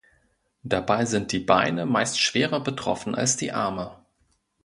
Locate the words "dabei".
0.63-1.05